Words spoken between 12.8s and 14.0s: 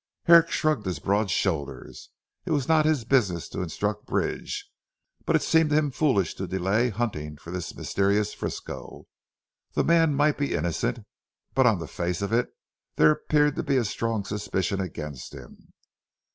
there appeared to be a